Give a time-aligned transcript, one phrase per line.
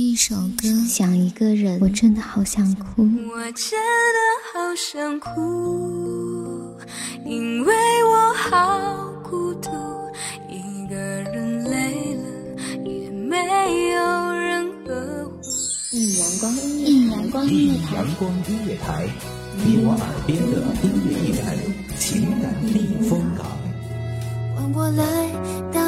[0.00, 3.02] 一首歌，想一个人，我真的好想哭。
[3.02, 3.76] 我真
[4.14, 4.18] 的
[4.52, 6.76] 好想哭，
[7.26, 7.74] 因为
[8.04, 9.70] 我好孤独，
[10.48, 12.22] 一个人累了
[12.84, 13.36] 也没
[13.90, 15.40] 有人呵护。
[15.90, 19.08] 一阳光，一阳光音乐台，阳光音乐台，
[19.56, 21.44] 你我耳边的音乐驿站，
[21.98, 23.44] 情感避风港。
[24.54, 25.02] 换我来
[25.72, 25.87] 到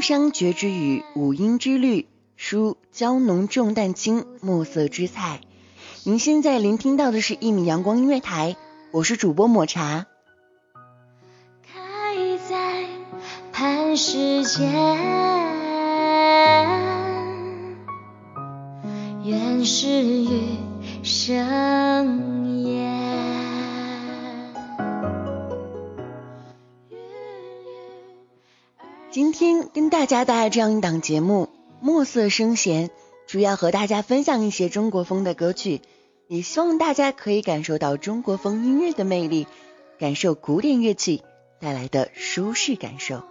[0.00, 2.06] 商绝之羽，五音之律，
[2.36, 5.40] 书娇浓重淡轻，墨色之菜。
[6.04, 8.56] 您现在聆听到的是一米阳光音乐台，
[8.90, 10.06] 我是主播抹茶。
[11.62, 12.86] 开在
[13.52, 14.72] 磐石间，
[19.22, 20.56] 原是余
[21.02, 22.29] 生
[29.90, 31.46] 大家带来这样一档节目
[31.80, 32.88] 《暮色生弦》，
[33.26, 35.82] 主要和大家分享一些中国风的歌曲，
[36.28, 39.48] 也希望大家可以感受到中国风音乐的魅力，
[39.98, 41.24] 感受古典乐器
[41.58, 43.24] 带来的舒适感受。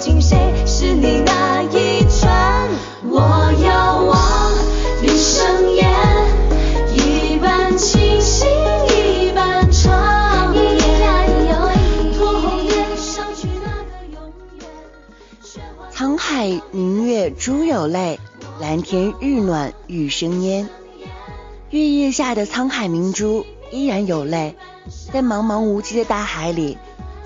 [0.00, 2.70] 究竟谁是你那一串？
[3.10, 4.50] 我遥望
[5.02, 5.90] 余生烟，
[6.94, 8.48] 一半清醒，
[8.88, 10.62] 一半长夜。
[12.16, 14.66] 托红颜上去那个永远。
[15.42, 18.18] 雪花沧海明月珠有泪，
[18.58, 20.66] 蓝天日暖玉生烟。
[21.68, 24.56] 月夜下的沧海明珠依然有泪，
[25.12, 26.78] 在茫茫无际的大海里，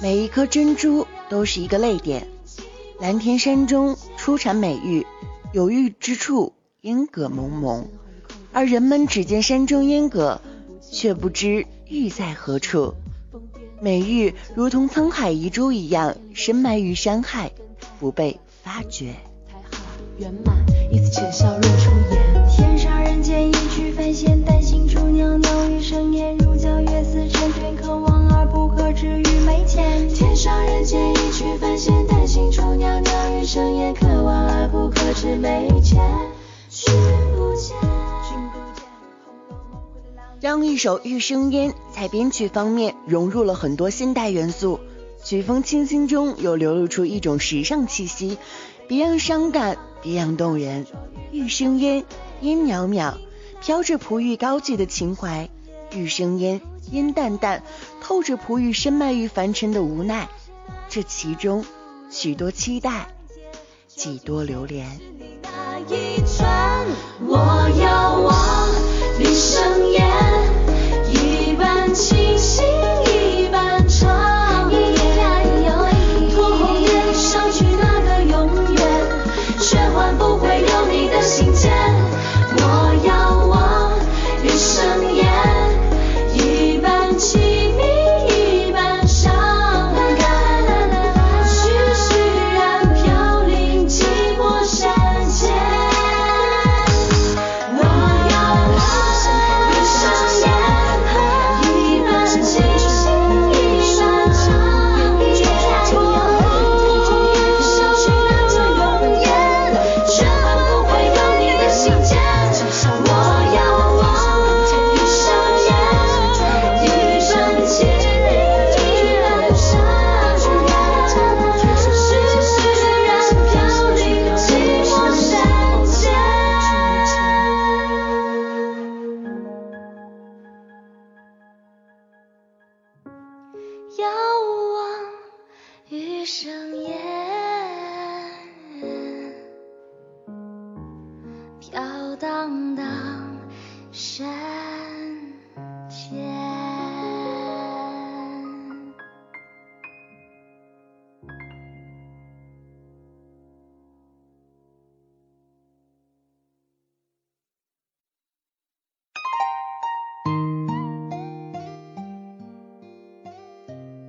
[0.03, 2.27] 每一颗珍珠都是一个泪点。
[3.01, 5.05] 蓝田山中出产美玉，
[5.53, 7.89] 有玉之处烟葛蒙蒙，
[8.53, 10.41] 而人们只见山中烟葛，
[10.93, 12.95] 却不知玉在何处。
[13.81, 17.51] 美玉如同沧海遗珠一样，深埋于山海，
[17.99, 19.15] 不被发掘。
[20.19, 21.91] 圆满，一次浅笑润出
[35.25, 36.03] 不可知眉间。
[36.69, 36.95] 君
[37.35, 37.75] 不见，
[38.29, 44.81] 君不见，《红楼梦》回的阆这样一首《玉生烟》在编曲方面融入了很多现代元素，
[45.25, 48.37] 曲风清新中又流露出一种时尚气息，
[48.87, 50.87] 别样伤感，别样动人。
[51.33, 52.05] 玉生烟，
[52.43, 53.17] 烟袅袅，
[53.63, 55.49] 飘着璞玉高举的情怀；
[55.95, 56.61] 玉生烟，
[56.91, 57.63] 烟淡淡，
[58.03, 60.29] 透着璞玉深埋于凡尘的无奈。
[60.91, 61.65] 这其中，
[62.11, 63.09] 许多期待，
[63.97, 64.87] 几多流连。
[65.43, 66.85] 那一串，
[67.21, 67.69] 我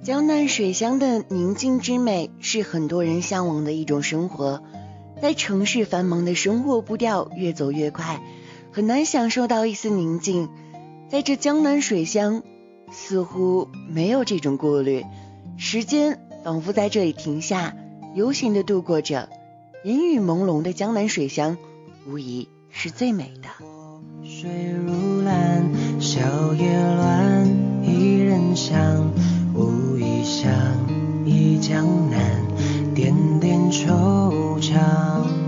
[0.06, 4.62] 江南水乡的宁静之美是很多人向往的一种生活。
[5.20, 8.22] 在城市繁忙的生活步调越走越快，
[8.72, 10.50] 很难享受到一丝宁静。
[11.10, 12.44] 在这江南水乡，
[12.92, 15.04] 似乎没有这种顾虑，
[15.58, 17.76] 时间仿佛在这里停下，
[18.14, 19.28] 悠闲的度过着。
[19.86, 21.58] 烟雨朦胧的江南水乡，
[22.08, 23.50] 无疑是最美的。
[24.24, 25.68] 水如蓝，
[26.00, 26.20] 小
[26.54, 27.48] 叶乱，
[27.84, 29.12] 一人香。
[30.46, 30.54] 想
[31.26, 32.20] 忆江南，
[32.94, 34.78] 点点惆怅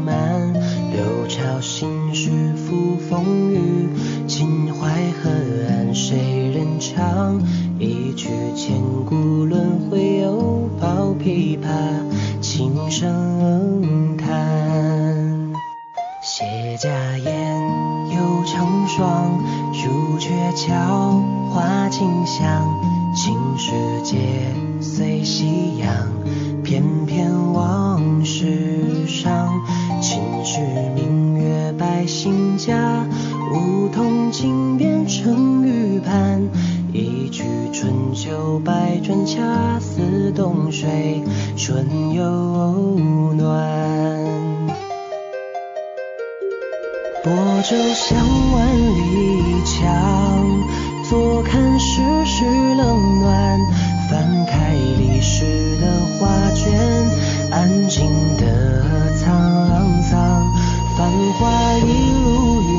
[0.03, 0.51] 满，
[0.91, 3.89] 六朝心事付风雨，
[4.27, 5.29] 秦淮河
[5.69, 7.39] 岸谁人唱？
[7.77, 11.67] 一曲千古轮回，又抱琵琶
[12.41, 15.53] 轻声叹。
[16.23, 16.89] 谢家
[17.19, 17.55] 宴，
[18.15, 21.21] 又成双，朱雀桥，
[21.51, 22.96] 花径香。
[23.15, 23.71] 青石
[24.03, 24.17] 街，
[24.79, 25.87] 随夕阳，
[26.63, 29.49] 翩翩往事上。
[30.01, 30.59] 秦时
[30.95, 33.05] 明月百姓家，
[33.51, 36.47] 梧桐金边成玉盘。
[36.93, 37.43] 一曲
[37.73, 41.23] 春秋百转，恰似冬水
[41.55, 42.23] 春又
[43.33, 43.47] 暖。
[47.23, 47.33] 泊
[47.63, 48.17] 舟向
[48.53, 50.26] 万里江。
[55.37, 55.45] 历史
[55.79, 55.85] 的
[56.17, 56.65] 画卷，
[57.51, 60.51] 安静的沧桑，
[60.97, 62.73] 繁华一如云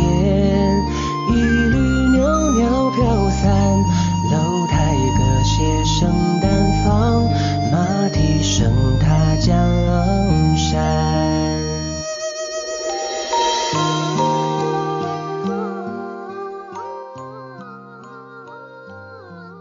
[0.00, 0.82] 烟，
[1.28, 1.76] 一缕
[2.16, 2.22] 袅
[2.52, 3.44] 袅飘散，
[4.32, 6.08] 楼台歌榭声
[6.40, 6.48] 淡
[6.86, 7.28] 放，
[7.70, 9.52] 马蹄声踏江
[10.56, 10.72] 山。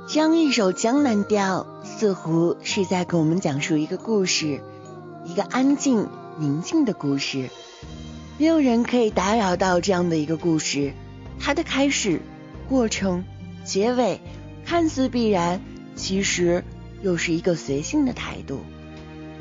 [0.08, 1.66] 将一首江南调，
[2.04, 4.60] 似乎是在给我们讲述一个故事，
[5.24, 7.50] 一个安静宁静的故事。
[8.38, 10.92] 没有人可以打扰到这样的一个故事，
[11.40, 12.20] 它的开始、
[12.68, 13.24] 过程、
[13.64, 14.20] 结尾，
[14.66, 15.62] 看似必然，
[15.96, 16.66] 其实
[17.02, 18.60] 又是一个随性的态度。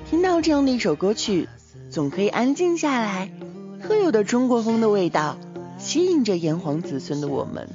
[0.09, 1.49] 听到这样的一首歌曲，
[1.91, 3.33] 总可以安静下来，
[3.83, 5.37] 特有的中国风的味道，
[5.79, 7.69] 吸引着炎黄子孙的我们。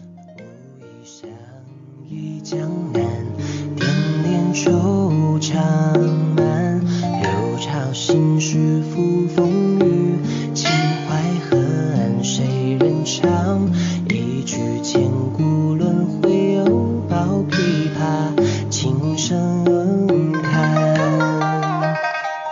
[2.42, 3.04] 江南，
[4.54, 5.56] 点点惆怅
[6.36, 6.80] 满，
[7.22, 10.20] 六朝心事付风雨，
[10.54, 10.70] 秦
[11.08, 11.58] 淮河
[11.96, 13.69] 岸谁人唱？
[14.10, 15.02] 一曲千
[15.33, 16.66] 古轮回，又
[17.10, 19.66] 抱琵琶轻声
[20.42, 21.98] 叹。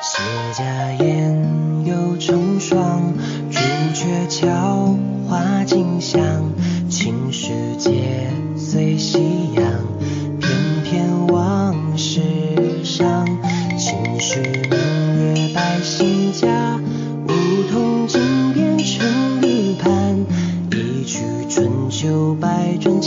[0.01, 0.21] 谢
[0.53, 1.41] 家燕，
[1.85, 3.13] 又成双，
[3.49, 3.59] 朱
[3.93, 4.97] 雀桥，
[5.29, 6.19] 花径香，
[6.89, 9.19] 青石街，随夕
[9.55, 9.63] 阳。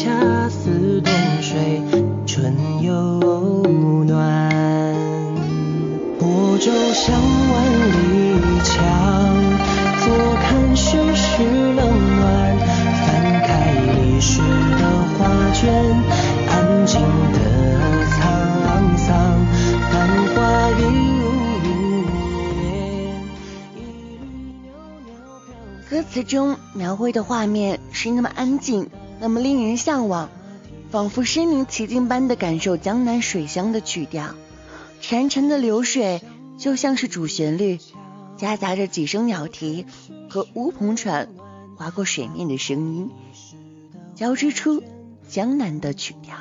[0.09, 1.13] 恰似冬
[1.43, 1.83] 水
[2.25, 2.95] 春又
[4.05, 4.95] 暖
[6.19, 7.63] 泊舟向万
[7.93, 8.73] 里墙
[10.01, 11.43] 坐看世事
[11.75, 12.59] 冷暖
[13.05, 15.75] 翻开历史的画卷
[16.49, 17.03] 安静
[17.35, 17.39] 的
[18.09, 18.17] 沧
[18.97, 19.47] 桑
[19.91, 19.93] 繁
[20.35, 20.81] 华一
[21.21, 21.23] 如
[21.65, 21.69] 云
[22.57, 22.65] 烟
[23.77, 23.79] 一
[24.23, 24.25] 缕
[24.65, 24.73] 袅
[25.05, 28.89] 袅飘歌词中描绘的画面是那么安静
[29.21, 30.29] 那么令人向往，
[30.91, 34.35] 仿佛身临其境般的感受江南水乡的曲调。
[35.01, 36.23] 潺潺的流水
[36.59, 37.79] 就像是主旋律，
[38.37, 39.87] 夹杂着几声鸟啼
[40.29, 41.29] 和乌篷船
[41.77, 43.11] 划过水面的声音，
[44.15, 44.83] 交织出
[45.29, 46.37] 江南的曲调。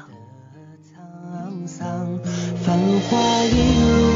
[1.67, 2.77] 繁
[3.09, 4.06] 华一如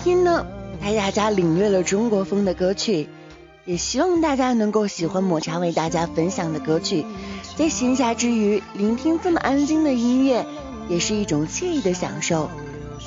[0.00, 0.46] 今天呢，
[0.80, 3.08] 带大家领略了中国风的歌曲，
[3.64, 7.04] 也希望大家能够喜欢抹茶为大家分享的歌曲。
[7.56, 10.46] 在闲暇之余，聆听这么安静的音乐，
[10.88, 12.48] 也是一种惬意的享受。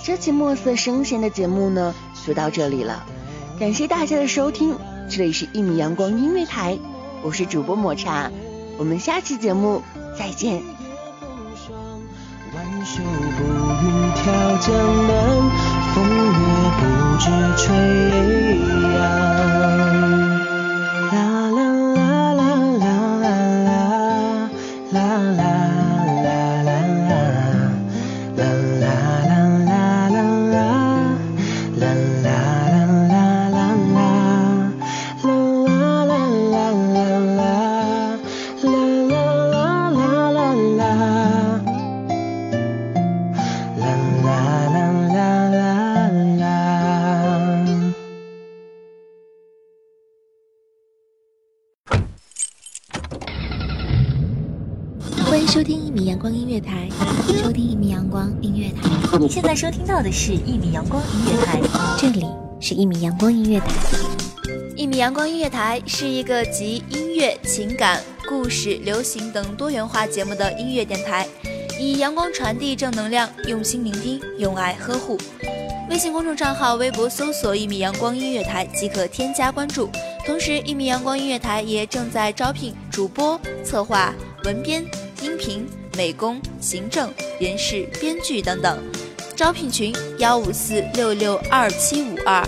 [0.04, 1.96] 这期墨色声弦的节目呢，
[2.28, 3.06] 就到这里了，
[3.58, 4.76] 感谢大家的收听，
[5.10, 6.78] 这里是一米阳光音乐台，
[7.24, 8.30] 我是主播抹茶，
[8.78, 9.82] 我们下期节目
[10.20, 10.62] 再见。
[12.54, 13.44] 挽袖步
[13.82, 15.50] 云跳江南，
[15.96, 16.61] 风月
[17.24, 18.81] 枝垂
[59.32, 61.62] 现在收听到的是一米阳光音乐台，
[61.98, 62.26] 这里
[62.60, 63.68] 是一米阳光音乐台。
[64.76, 71.26] 一米阳光音乐台是一个集音乐、情感、故事、流行等多元化节目的音乐电台，
[71.80, 75.18] 以阳光传递正能量，用心聆听，用爱呵护。
[75.90, 79.90] 微信公众账号、微博搜索“一米阳光音乐台”即可添加关注。
[80.26, 84.84] 同时，一米阳光音乐台也正在招聘主播、策划、文编。
[85.22, 88.84] 音频、美工、行政、人事、编剧等等，
[89.42, 92.48] 招聘群幺五四六六二七五二，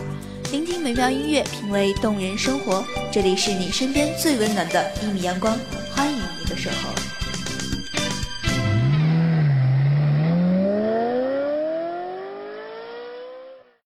[0.52, 5.58] 聆听美妙音乐，品味动人生活，这里是你身边最温暖的一米阳光，
[5.96, 7.03] 欢迎你的守候。